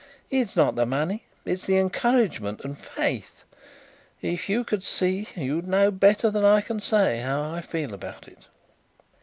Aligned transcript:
It's 0.31 0.55
not 0.55 0.73
the 0.75 0.87
money, 0.87 1.25
it's 1.45 1.65
the 1.67 1.77
encouragement... 1.77 2.61
and 2.63 2.75
faith. 2.75 3.43
If 4.19 4.49
you 4.49 4.63
could 4.63 4.81
see 4.81 5.27
you'd 5.35 5.67
know 5.67 5.91
better 5.91 6.31
than 6.31 6.43
I 6.43 6.61
can 6.61 6.79
say 6.79 7.19
how 7.19 7.43
I 7.43 7.61
feel 7.61 7.93
about 7.93 8.27
it." 8.27 8.47